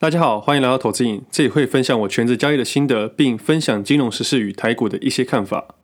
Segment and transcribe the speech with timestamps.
[0.00, 5.74] 大家好，欢迎来到投资影，这里会分享我全职交易的心得，并分享金融时事与台股的一些看法。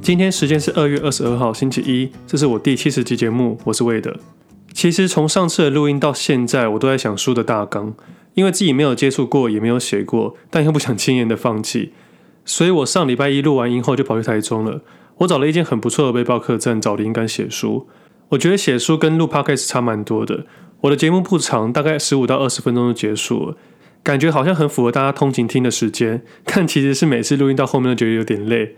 [0.00, 4.16] 今天时间是二月二十二号星期一，这是我第七十集节目，我是魏德。
[4.72, 7.96] 其实从上次的录音到现在，我都在想书的大纲。
[8.36, 11.94] 因为自己没有接触过，也没有写过，但又不想轻言的放弃，
[12.44, 14.82] 所以我上礼拜一录完音后就跑去台中了。
[15.16, 17.88] 我找了一间很不错的背包客栈，找灵感写书。
[18.28, 20.44] 我觉得写书跟录 podcast 差蛮多的。
[20.82, 23.56] 我的节目不长，大概十五到二十分钟就结束了，
[24.02, 26.22] 感觉好像很符合大家通勤听的时间。
[26.44, 28.76] 但其实是每次录音到后面都觉得有点累。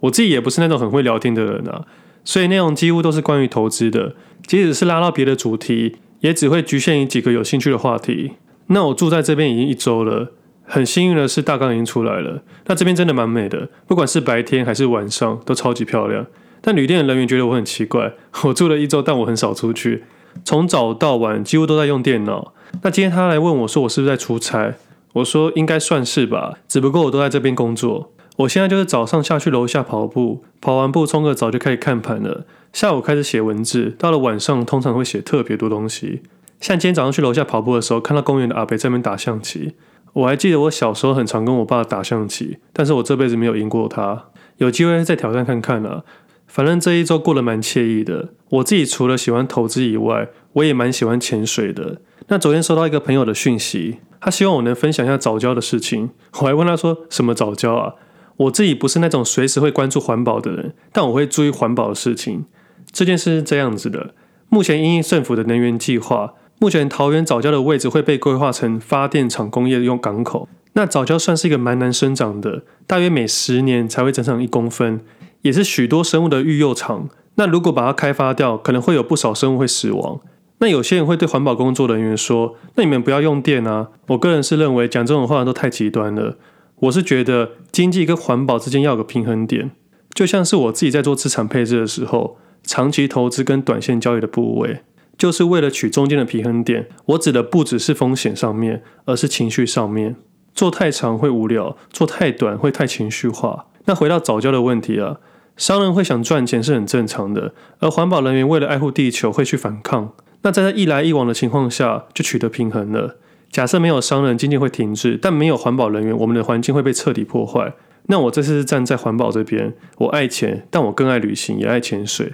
[0.00, 1.84] 我自己也不是那种很会聊天的人啊，
[2.24, 4.14] 所以内容几乎都是关于投资的，
[4.46, 8.34] 即使是拉到别的主题，也只会局限于几个有兴趣的话题。
[8.72, 10.32] 那我住在这边已经一周了，
[10.64, 12.42] 很幸运的是大纲已经出来了。
[12.66, 16.26] 那这边真的蛮美的，不管是白天还是晚上都超级漂亮。
[16.60, 18.12] 但旅店的人员觉得我很奇怪，
[18.44, 20.04] 我住了一周，但我很少出去，
[20.44, 22.54] 从早到晚几乎都在用电脑。
[22.82, 24.76] 那今天他来问我说我是不是在出差，
[25.14, 28.12] 我说应该算是吧，只不过我都在这边工作。
[28.36, 36.22] 我现在就是早上下去楼下跑步，跑完步冲个澡就开始看盘了，下午开始写文字，到了晚上通常会写特别多东西。
[36.60, 39.74] 像今天早上去楼下跑步的时候，看到公园的阿伯在那边打象棋。
[40.12, 44.26] 我还记得我小时候很常跟我爸打象棋，但是我这辈子没有赢过他。
[44.58, 46.04] 有机会再挑战看看啊。
[46.46, 48.30] 反正这一周过得蛮惬意的。
[48.48, 52.00] 我自己除了喜欢投资以外，我也蛮喜欢潜水的。
[52.26, 56.10] 那昨天收到一个朋友的讯息，他希望我能分享一下早教的事情。
[56.40, 57.94] 我还问他说什么早教啊？
[58.36, 62.44] 我自己不是那种随时会关注环保的人，但我会注意环保的事情。
[62.90, 64.14] 这件事是这样子的，
[64.48, 66.34] 目前因应政府的能源计划。
[66.60, 70.46] 目前桃园藻礁的位置会被规划成发电厂、工业用港口。
[70.74, 75.00] 那藻礁算是一个蛮难生长的，大约每十年才会增长一公分，
[75.40, 77.08] 也是许多生物的育幼场。
[77.36, 80.20] 那如果把它开发掉，可能会有不少生物会死亡。
[80.58, 86.36] 那有些人会对环保工作人员说：“那你们不要用电啊！”我个人是认为讲这种话都太极端了。
[86.80, 89.70] 我是觉得经济跟环保之间要有个平衡点，
[90.12, 94.82] 就像是我自己在做资产配置的时候，长期投资跟短线交易的部位。
[95.20, 100.16] 就是为了取中间的平衡点，我指的不只是风险上面，而是情绪上面。
[100.54, 103.66] 做太长会无聊，做太短会太情绪化。
[103.84, 105.18] 那回到早教的问题啊，
[105.58, 110.14] 商人会想赚钱是很正常的，而环保人员为了爱护地球会去反抗。
[110.40, 113.18] 那在这一来一往的情况下，就取得平衡了。
[113.50, 117.74] 假设没有商人，经济会停滞；但没有环保人员，我们的环境会被彻底破坏。
[118.06, 122.32] 那我这次是站在环保这边，我爱钱，但我更爱旅行，也爱潜水。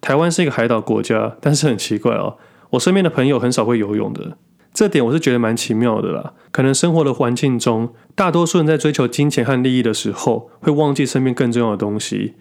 [0.00, 2.36] 台湾是一个海岛国家，但是很奇怪哦，
[2.70, 4.36] 我身边的朋友很少会游泳的，
[4.72, 6.34] 这点我是觉得蛮奇妙的啦。
[6.50, 12.34] 可能生活的环境中，大多数人在追求金钱和利益的时候，会忘记身边更重要的东西。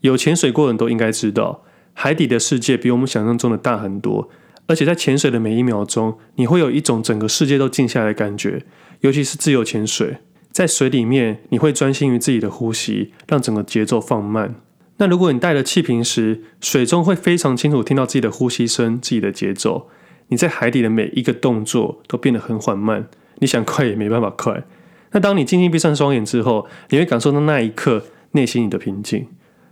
[0.00, 4.28] 有潜水过的人都应该知道，海底的世界比我们想象中的大很多，
[4.66, 8.64] 而且在潜水的每一秒钟，你会有一种整个世界都静下来的感觉。
[9.00, 10.18] 尤其是自由潜水，
[10.50, 14.56] 在水里面，你会专心于自己的呼吸，让整个节奏放慢。
[14.98, 19.88] 那如果你带了气瓶时，水中会非常清楚听到自己的呼吸声、自己的节奏。
[20.28, 23.08] 你在海底的每一个动作都变得很缓慢，
[23.40, 24.64] 你想快也没办法快。
[25.10, 29.26] 那当你静静闭上双眼之后，你会感受到那一刻内心里的平静。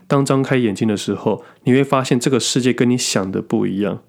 [0.06, 4.00] 当张开眼睛的时候，你会发现这个世界跟你想的不一样。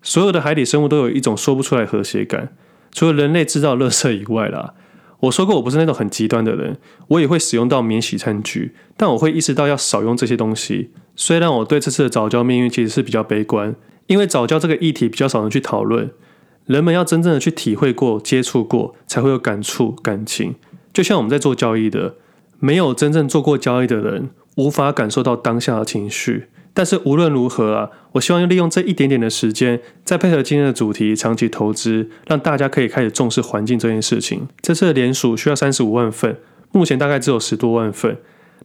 [0.00, 2.54] 所有的海底生物都有一种说不出来和谐感，
[2.90, 4.74] 除了人类制造垃圾以外啦。
[5.22, 6.76] 我说过，我不是那种很极端的人，
[7.08, 10.90] 我也会使用到免洗餐具，但我会意识到要少用这些东西。
[11.14, 13.74] 虽然我对这次的早教命运其实是比较悲观，
[14.08, 16.10] 因为早教这个议题比较少人去讨论，
[16.66, 20.56] 人们要真正的去体会过、接触过，才会有感触、感情。
[20.92, 22.16] 就像我们在做交易的，
[22.58, 26.48] 没有真正做过交易的人，无法感受到当下的情绪。
[26.74, 34.48] 但是无论如何啊，我希望利用这一点点的时间，再配合今天的主题，长期投资，让大家可以开始重视环境这件事情。
[34.60, 36.38] 这次的联署需要三十五万份，
[36.72, 38.16] 目前大概只有十多万份。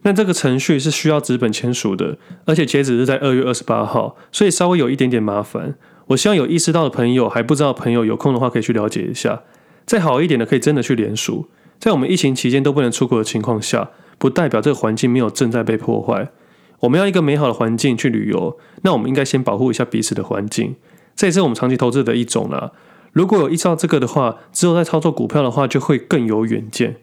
[0.02, 5.74] 那这个程序是需要纸本签署的，而且截止是在二月二十八号，所以稍微有一点点麻烦。
[6.06, 9.42] 我希望有意识到的朋友，还不知道的朋友，有空的话可以去了解一下。
[9.84, 11.48] 再好一点的，可以真的去联署。
[11.78, 16.30] 在我们疫情期间都不能出国的情况下，不代表这个环境没有正在被破坏。
[16.80, 20.76] 我们要一个美好的环境去旅游，那我们应该先保护一下彼此的环境，
[21.16, 22.72] 这也是我们长期投资的一种啦。
[23.12, 26.96] 如果有依照这个的话，之后在操作股票的话就会更有远见。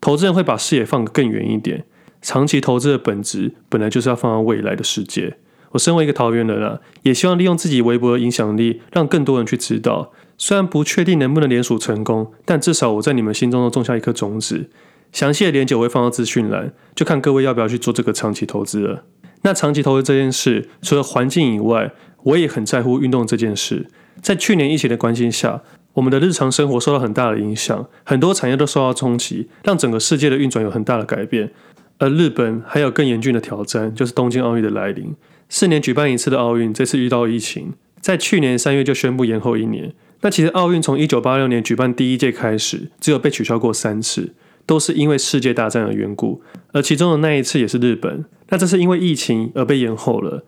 [0.00, 1.84] 投资人会把视野放得更远一点。
[2.22, 5.36] 长期投资的本质本来就是要放到未来的世界。
[5.70, 10.12] 我身为一个桃园人啊，也希望利用自己微薄的影响力，让更多人去知道。
[10.38, 14.70] 虽然不确定能不能联署成功，但至少我在你们心中都种下一颗种子。
[15.16, 19.06] 详细的连接我会放到资讯栏，就看各位要不要去做这个长期投资了。
[19.44, 21.90] 那长期投资这件事，除了环境以外，
[22.24, 23.86] 我也很在乎运动这件事。
[24.20, 25.62] 在去年疫情的关心下，
[25.94, 31.50] 我们的日常生活受到很大的影响，很多产业都受到冲击，让整个世界的运转有很大的改变。
[31.96, 35.14] 而日本还有更严峻的挑战，就是东京奥运的来临。
[35.48, 37.72] 四年举办一次的奥运，这次遇到疫情，
[38.02, 39.94] 在去年三月就宣布延后一年。
[40.20, 44.34] 那其实奥运从一九八六年举办第一届开始，只有被取消过三次，
[44.66, 46.42] 都是因为世界大战的缘故。
[46.72, 50.44] 而其中的那一次也是日本，那这是因为疫情而被延后了。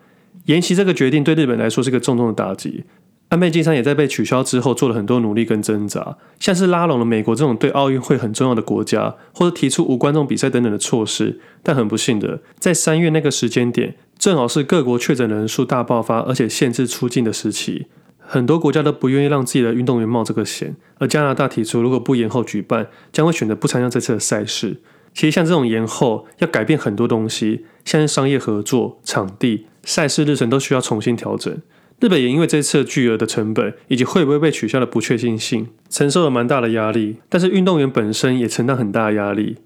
[0.46, 2.84] 延期这个决定对日本来说是个重重的打击。
[3.28, 11.38] 安倍晋三也在被取消之后做了很多努力跟挣扎，像是拉拢了美国这种对奥运会很重要的国家，或者提出无观众比赛等等的措施。
[11.62, 17.88] 但很不幸的，在三月那个时间点，正好是各国确诊人数大爆发，而且限制出境的时期，
[18.28, 20.76] 很多国家都不愿意让自己的运动员冒这个险。
[20.98, 24.76] 而加拿大提出，如果不延后举办，将会选择不参加这次的赛事。
[25.14, 31.56] 其实像这种延后，要改变很多东西，像是商业合作、场地、赛事日程都需要重新调整。
[32.00, 37.16] 日本也因为这次巨额的成本以及会不会被取消的不确定性，承受了蛮大的压力。
[37.28, 39.56] 但是运动员本身也承担很大的压力，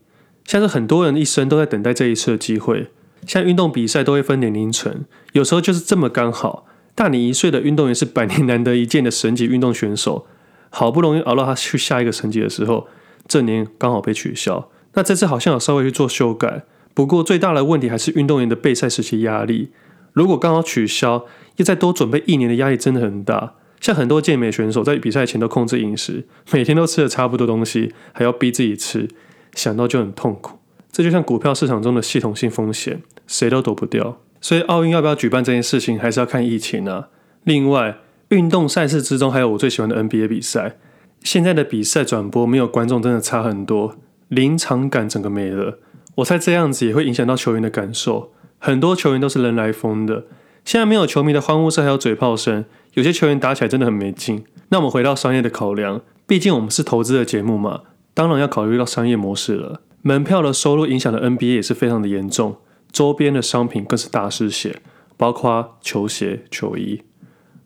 [0.47, 2.87] 像是很多人一生都在等待这一次的机会。
[3.26, 10.27] 像运动比赛都会分年龄层，有时候就是这么刚好，大你一岁的运动员是百年难得一见的神级运动选手，
[10.71, 12.87] 好不容易熬到他去下一个神级的时候，
[13.27, 14.69] 这年刚好被取消。
[14.94, 19.71] 那这次好像有稍微去做修改，不过最大的问题还是运动员的备赛时期压力。
[20.12, 21.25] 如果刚好取消，
[21.56, 23.55] 又再多准备一年的压力真的很大。
[23.81, 29.09] 像很多健美选手在比赛前都控制饮食，每天都吃的差不多东西，还要逼自己吃，
[29.55, 30.59] 想到就很痛苦。
[30.93, 34.19] 这就像股票市场中的系统性风险，谁都躲不掉。
[34.43, 37.09] 所以奥运要不要举办这件事情，还是要看疫情啊。
[37.44, 37.97] 另外，
[38.29, 40.77] 运动赛事之中还有我最喜欢的 NBA 比赛。
[41.23, 43.97] 现在的比赛转播没有观众，真的差很多，
[44.29, 45.79] 临场感整个没了。
[46.17, 48.33] 我猜这样子也会影响到球员的感受。
[48.59, 50.25] 很多球员都是人来疯的，
[50.65, 52.65] 现在没有球迷的欢呼声还有嘴炮声，
[52.95, 54.45] 有些球员打起来真的很没劲。
[54.69, 57.83] 那我们回到商业的考量，毕竟我们是投资的节目嘛，
[58.15, 59.81] 当然要考虑到商业模式了。
[60.03, 62.56] 门票的收入影响的 NBA 也是非常的严重，
[62.93, 64.81] 周边的商品更是大失血，
[65.17, 67.03] 包括球鞋、球衣。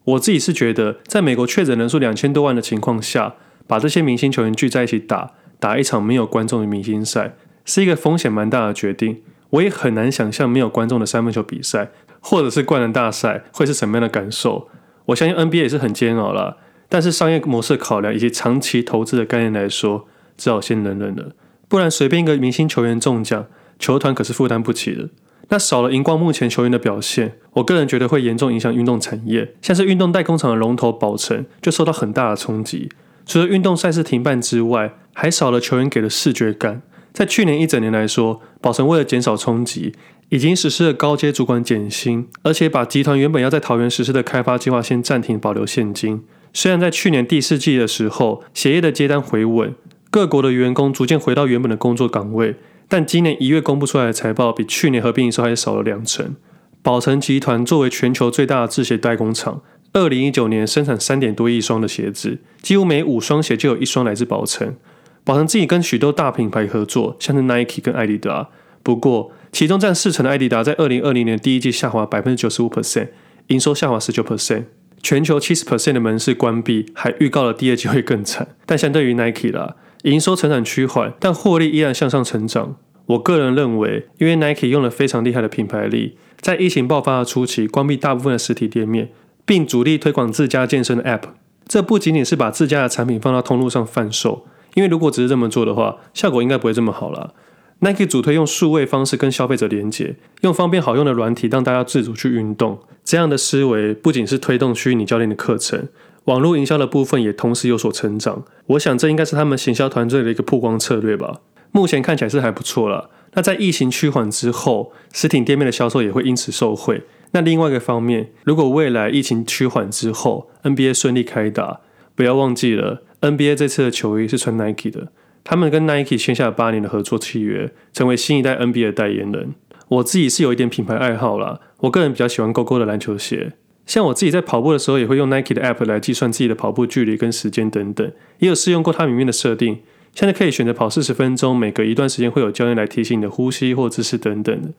[0.04, 3.34] 我自己是觉得，在美国确诊人数两千多万的情况下，
[3.66, 7.34] 把这些明星球员聚在一起打，打一场没有观众的明星赛，
[7.64, 9.22] 是一个风险蛮大的决定。
[9.50, 11.90] 我也很难想象没有观众的三分球比赛，
[12.20, 14.68] 或者是灌篮大赛会是什么样的感受。
[15.06, 16.56] 我相信 NBA 也是很煎熬啦，
[16.88, 20.06] 但是商业模式考量以及长期投资的概念来说，
[20.36, 21.32] 只好先忍忍了。
[21.68, 23.46] 不然随便一个明星球员中奖，
[23.78, 25.08] 球团可是负担不起的。
[25.48, 29.54] 那少了荧光幕前球员的表现，我个人觉得会严重影响运动产业。
[29.62, 32.88] 像是运动代工厂的龙头宝成就受到很大的冲击。
[33.24, 36.82] 除了运动赛事停办之外，还少了球员给的视觉感。
[37.12, 39.94] 在去年一整年来说，宝成为了减少冲击，
[40.28, 46.22] 已经实施了高阶主管减薪，而且把集团原本要在桃园实施的开发计划先暂停，保留现金。
[46.52, 49.74] 虽然在去年第四季的时候，协业的接单回稳，
[50.10, 52.56] 各国的员工逐渐回到原本的工作岗位，
[52.88, 56.36] 但今年一月公布出来的财报，比去年合并营收还少了两成。
[56.82, 59.62] 宝成集团作为全球最大的制鞋代工厂，
[59.92, 64.76] 二零一九年生产三点多亿双的鞋子，几乎每五双鞋就有一双来自宝成。
[65.24, 68.50] 宝成自己跟许多大品牌合作，像是 Nike 跟爱迪达。
[68.84, 73.08] 不过，其中占四成的爱迪达在二零二零年第一季下滑百分之九十五 percent，
[73.48, 74.66] 营收下滑十九 percent，
[75.02, 78.54] 全球七十 percent 的门市关闭，还预告了第二季会更惨。
[78.64, 79.74] 但相对于 Nike 啦，
[80.06, 82.76] 营收成长趋缓，但获利依然向上成长。
[83.06, 89.10] 我个人认为，因为 Nike 用了非常厉害的品牌力，在疫情爆发的初期关闭大部分的实体店面，
[89.44, 91.22] 并主力推广自家健身的 App。
[91.66, 94.46] 这不仅仅是把自家的产品放到通路上贩售。
[94.74, 97.32] 因为如果只是这么做的话，效果应该不会这么好啦。
[97.80, 102.78] Nike 主推用数位方式跟消费者连接，用方便好用的软体让大家自主去运动。
[103.04, 105.88] 这样的思维不仅是推动虚拟教练的课程，
[106.26, 108.44] 网络营销的部分也同时有所成长。
[108.66, 111.40] 我想这应该是他们行销团队的一个曝光策略吧。
[111.72, 113.10] 目前看起来是还不错啦。
[113.34, 117.02] 那在疫情趋缓之后，实体店面的销售也会因此受惠。
[117.32, 121.80] 那另外一个方面，如果未来疫情趋缓之后，NBA 顺利开打，
[122.14, 123.02] 不要忘记了。
[123.20, 125.08] NBA 这次的球衣是穿 Nike 的，
[125.44, 129.54] 他们跟 Nike 签下了八年的合作契约，成为新一代 NBA 的代言人。
[129.88, 133.52] 我自己是有一点品牌爱好啦，我个人比较喜欢 GoGo 的篮球鞋。
[133.86, 139.78] 像我自己在跑步的时候，也会用 Nike 的 App 来计算自己的跑步距离跟时间等等，也有试用过它里面的设定。
[140.12, 144.70] 现在可以选择跑四十分钟，每隔一段时间会有教练来提醒你的呼吸或姿势等等的。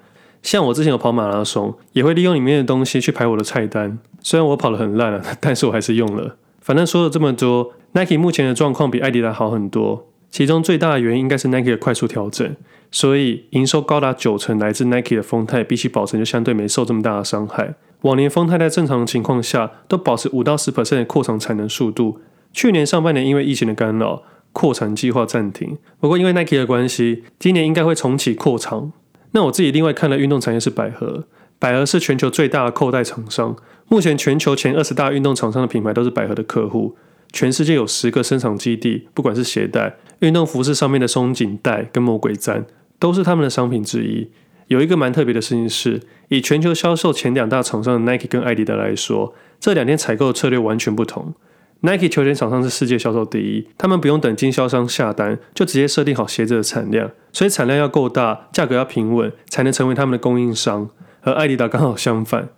[0.44, 3.98] 像我之前有跑马拉松，也会利用里面的东西去排我的菜单。
[4.22, 6.36] 虽然我跑得很烂啊，但是我还是用了。
[6.60, 7.74] 反正说了这么多。
[7.94, 12.56] Nike 目前的状况比爱迪达好很多，其中最大的原因应该是 Nike 的快速调整，
[12.92, 17.76] 所以营收高达九成来自 Nike 的丰泰，比起宝成就相对没受这么大的伤害。
[18.02, 22.20] 往年丰泰在正常的情况下都保持五到十 percent 的扩厂产能速度，
[22.54, 25.78] 去年上半年因为疫情的干扰，扩产计划暂停。
[26.00, 28.92] 不过因为 Nike 的关系，今年应该会重启扩厂。
[29.32, 31.26] 那我自己另外看的运动产业是百合，
[31.60, 33.56] 百合是全球最大的扣带厂商，
[33.88, 36.96] 目前全球前二十大运动厂商的品牌都是百合的客户。
[37.34, 42.66] 全世界有十个生产基地，不管是鞋带、运动服饰上面的松紧带跟魔鬼毡，
[43.00, 44.30] 都是他们的商品之一。
[44.68, 51.34] 有一个蛮特别的事情是，以全球销售前两大厂商的 Nike 跟爱迪达来说，这两天采购的策略完全不同。
[51.82, 60.90] Nike 球鞋厂商是世界销售第一，他们不用等经销商下单，就直接设定好鞋子的产量，所以产量要够大，价格要平稳，才能成为他们的供应商。
[61.22, 62.50] 而艾迪达刚好相反，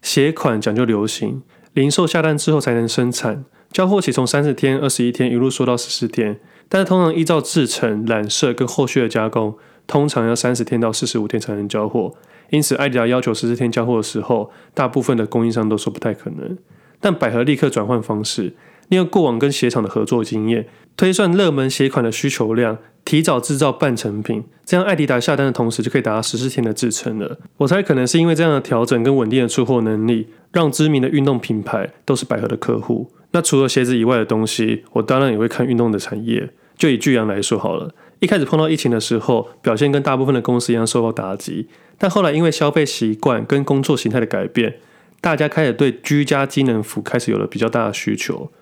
[0.00, 1.42] 鞋款讲究流行，
[1.74, 3.44] 零售下单之后才能生产。
[3.72, 9.54] 交货期从三十天、二十一天一路缩到十四天，但是通常依照制成、染色跟后续的加工，
[9.86, 12.14] 通常要三十天到四十五天才能交货。
[12.50, 16.56] 因此，爱迪达要求十四天交货的时候，大部分的供应商都说不太可能。
[17.00, 18.54] 但百合立刻转换方式，
[18.88, 27.38] 利用过往跟鞋厂的合作经验，推算热门鞋款的需求量，提早制造半成品，这样爱迪达下单的同时就可以达到十四天的制程了。
[27.58, 33.10] 我猜可能是因为这样的调整跟稳定的出货能力，让知名的运动品牌都是百合的客户。
[33.32, 36.50] 那除了鞋子以外的东西，我当然也会看运动的产业。
[36.76, 41.66] 就以巨阳来说好了，一开始碰到疫情的时候，表现跟大部分的公司一样受到打击。
[41.98, 44.76] 但后来因为消费习惯跟工作形态的改变，
[45.20, 48.52] 大家开始对居家机能服开始有了比较大的需求。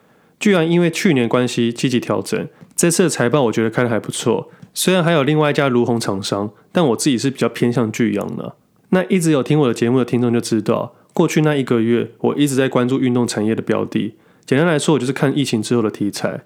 [0.41, 4.51] 巨阳因为去年关系积极调整，这次的财报我觉得开得还不错。
[4.73, 8.55] 虽然还有另外一家如红厂商，但我自己是比较偏向巨阳的。
[8.89, 14.15] 那一直有听我的节目的听众就知道，过去那一个月我一直在关注运动产业的标的。
[14.47, 16.43] 简单来说，我就是看疫情之后的题材。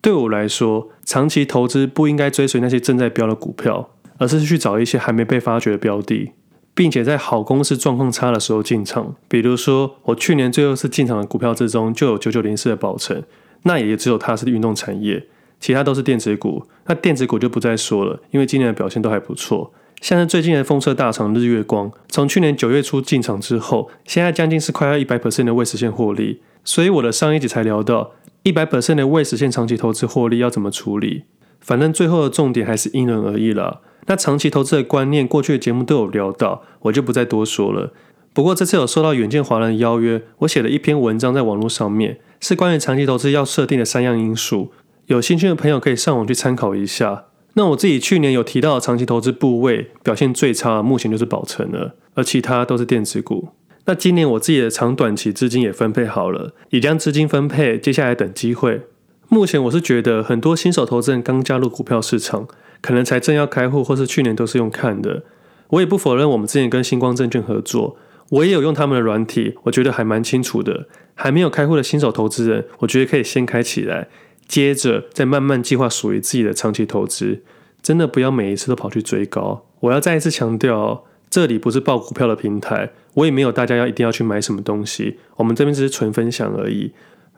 [0.00, 6.32] 对我来说，长期投资不应该追随那些正在飙的股票，而是去找一些还没被发掘的标的，
[6.74, 9.14] 并且在好公司状况差的时候进场。
[9.28, 13.22] 比如说，我去年最后一次进场的股票之中，就有九九零四的宝成，
[13.64, 15.26] 那也只有它是运动产业，
[15.60, 16.66] 其他都是电子股。
[16.86, 19.72] 那电子股就不再说了，因为今年的表现都还不错。
[20.00, 26.40] 像是最近的风车大厂日月光，从去年九月初进场之后，现在将近是快要一百 percent 的未实现获利。
[26.64, 31.24] 所以我的上一集才聊到一百百分的未实现长期投资获利要怎么处理，
[31.60, 33.80] 反正最后的重点还是因人而异啦。
[34.06, 37.92] 那长期投资的观念，过去的节目都有聊到，我就不再多说了。
[38.32, 44.72] 不过这次有收到远见华人的邀约，我写了一篇文章在网络上面，是关于长期投资要设定的三样因素，
[45.06, 47.26] 有兴趣的朋友可以上网去参考一下。
[47.54, 53.50] 那我自己去年有提到的长期投资部位表现最差，目前就是宝成了，而其他都是电子股。
[53.86, 58.82] 那今年我自己的长短期资金也分配好了，已将资金分配，接下来等机会。
[59.28, 62.48] 目前我是觉得很多新手投资人刚加入股票市场，
[62.80, 65.24] 可能才正要开户，或是去年都是用看的。
[65.68, 67.98] 我也不否认我们之前跟星光证券合作，
[68.30, 70.86] 我也有用他们的软体，我觉得还蛮清楚的。
[71.14, 74.08] 还没有开户的新手投资人，我觉得可以先开起来，
[74.48, 77.42] 接着再慢慢计划属于自己的长期投资。
[77.82, 79.66] 真的不要每一次都跑去追高。
[79.80, 81.04] 我要再一次强调。
[81.34, 86.92] 这里不是报股票的平台，我也没有大家要一定要去买什么东西，我们这边只是纯分享而已。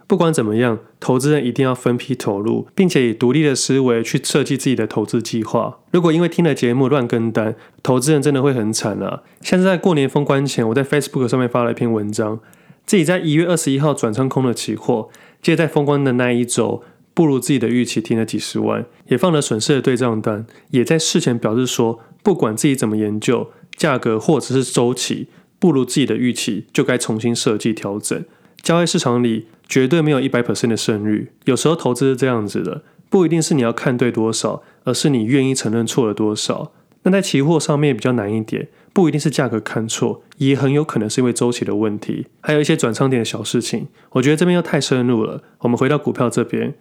[0.06, 5.78] 不管怎么样，投资人一定要分批投入，并且以独立的思维去设计自己的投资计划。
[5.92, 9.22] 如果因为听了节目乱跟单，投资人真的会很惨啊！
[9.40, 12.38] 像是在过年封关前，我在 Facebook 上面发了一篇文章，
[12.84, 15.08] 自己在一月二十一号转仓空了期货，
[15.40, 16.82] 接在封关的那一周，
[17.14, 23.48] 不如自己的预期，停了几十万，也放了损失的对账单，也在事前表示说，不管自己怎么研究。
[23.76, 25.28] 价格或者是周期
[25.58, 28.24] 不如自己的预期，就该重新设计调整。
[28.62, 36.72] 交易市场里绝对没有一百 percent 的胜率，有时候投资是这样子的，不一定是你要看对多少，而是你愿意承认错了多少。
[37.02, 43.86] 那在期货上面比较难一点，不一定是价格看错，也很有可能是因为周期的问题，还有一些转仓点的小事情。
[44.10, 46.74] 我觉得这边又太深入了，我们回到股票这边，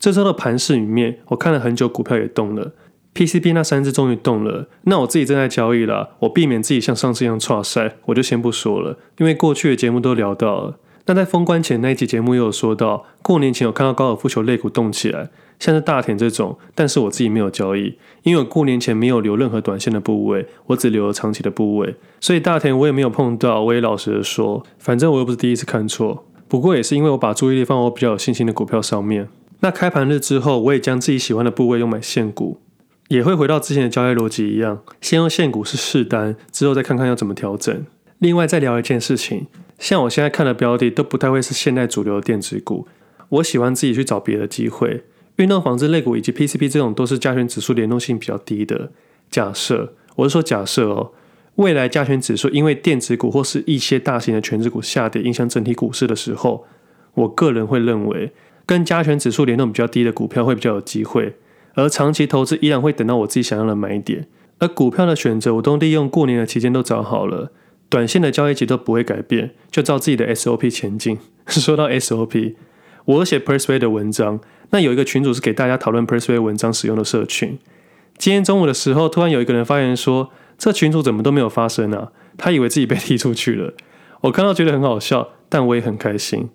[0.00, 2.72] 这周的盘势里面，我看了很久，股票也动了。
[3.16, 10.78] PCB 那三只终于动了，那我自己正在交易了，我避免自己像上次一样挫赛，我就先不说了，因为过去的节目都聊到了。
[11.06, 23.62] 那在封关前那一集节目又有说到，过年前有看到高尔夫球肋骨动起来，像是大田这种，但是我自己没有交易，因为我过年前没有留任何短线的部位，我只留了长期的部位，所以大田我也没有碰到。
[23.62, 29.28] 我也老实的说，反正我又不是第一次看错，不过也是因为我把注意力放我比较有信心的股票上面。
[29.60, 32.60] 那开盘日之后，我也将自己喜欢的部位用买现股。
[33.08, 37.84] 也会回到之前的交易逻辑一样，先用现股是试单，之后再看看要怎么调整。
[38.18, 39.46] 另外再聊一件事情，
[39.78, 42.88] 像我现在看的标的都不太会是现在主流的电子股，
[43.28, 45.04] 我喜欢自己去找别的机会。
[45.36, 48.90] 运动纺织类股以及 PCB 这种都是加权指数联动性比较低的。
[49.30, 51.12] 假设，我是说假设哦，
[51.56, 56.64] 未来加权指数因为电子股或是一些大型的全值股下跌，影响整体股市的时候，
[57.14, 58.32] 我个人会认为，
[58.64, 61.36] 跟加权指数联动比较低的股票会比较有机会。
[61.76, 64.26] 而长期投资依然会等到我自己想要的买点。
[64.58, 67.52] 而股票的选择，我都利用过年的期间都找好了，
[67.88, 71.18] 短线的交易期都不会改变，就照自己的 SOP 前进。
[71.46, 72.54] 说到 SOP，
[73.04, 74.40] 我写 Persuade 的文章，
[74.70, 77.58] 那有一个群组是给大家讨论 Persuade 文章使用的社群。
[78.16, 82.12] 今天中午的时候，突然有一个人发言说，这群组怎么都没有发声啊？
[82.38, 83.74] 他以为自己被踢出去了。
[84.22, 86.48] 我看到觉得很好笑，但我也很开心，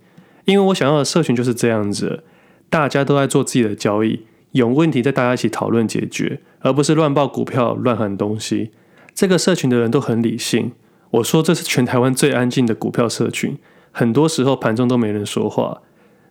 [0.46, 2.24] 因为我想要的社群就是这样子，
[2.72, 4.26] 大家都在做自己的交易。
[4.52, 8.72] 有问题，再大家一起讨论解决，而不是乱报股票、乱喊东西。
[9.14, 10.72] 这个社群的人都很理性。
[11.12, 13.58] 我说这是全台湾最安静的股票社群，
[13.92, 15.82] 很多时候盘中都没人说话。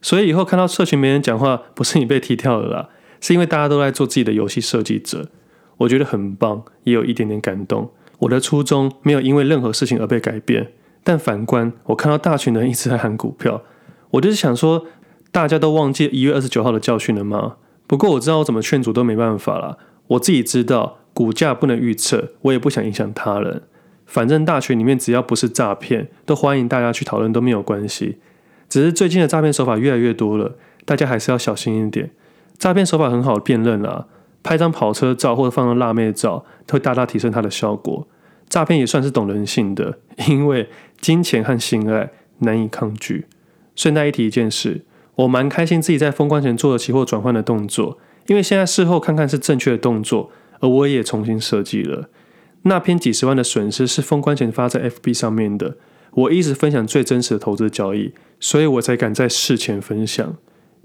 [0.02, 2.88] 所以以后看到社群没人讲话，不是你被踢掉了啦，
[3.20, 5.28] 是因为大家都在做自己的游戏设计者。
[5.78, 7.90] 我觉得很棒，也有一点点感动。
[8.20, 10.72] 我的初衷没有因为任何事情而被改变。
[11.02, 13.62] 但反观我看到大群人一直在喊股票，
[14.10, 14.86] 我就是想说，
[15.30, 17.56] 大家都忘记一月二十九号的教训了吗？
[17.90, 19.76] 不过我知道我怎么劝阻都没办法了。
[20.06, 23.64] 我自己知道股价不能预测，我也不想影响他人。
[24.06, 28.18] 反正大群里面只要不是诈骗，都欢迎大家去讨论都没有关系。
[28.68, 30.54] 只是最近的诈骗手法越来越多了，
[30.84, 32.12] 大家还是要小心一点。
[32.56, 34.06] 诈骗手法很好辨认啦，
[34.44, 38.06] 拍张跑车照或者放张辣妹照，都会大大提升它的效果。
[38.48, 40.68] 诈骗也算是懂人性的，因为
[41.00, 43.26] 金钱和性爱难以抗拒。
[43.74, 44.84] 顺带一提一件事。
[45.20, 52.08] 我蛮开心自己在封关前做了期货转换的动作，因为现在事后看看是正确的动作，而我也重新设计了。
[52.62, 55.76] 那篇几十万的损失是封关前发在 FB 上面的，
[56.12, 60.36] 我一直分享最真实的投资交易，所以我才敢在事前分享。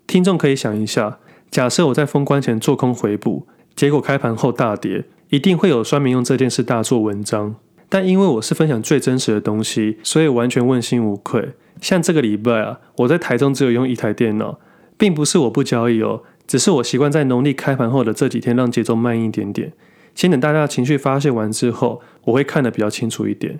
[0.07, 7.55] 听众可以想一下，假设我在封关前做空回补，结果开盘后大跌，一定会有酸民用这件事大做文章。
[7.89, 11.53] 但因为我是分享最真实的东西，所以完全问心无愧。
[11.81, 14.59] 像这个礼拜啊，我在台中只有用一台电脑，
[14.97, 19.73] 并不是我不交易哦，只是我习惯在农历开盘后的这几天让节奏慢一点点，
[20.15, 23.59] 先等大家的情绪发泄完之后，我会看得比较清楚一点。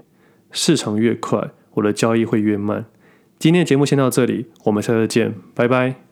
[0.52, 2.86] 市场越快，我的交易会越慢。
[3.38, 6.05] 今天的节目先到这里，我们下次见，拜拜。